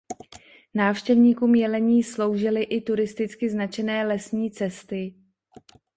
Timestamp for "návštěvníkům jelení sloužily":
0.73-2.63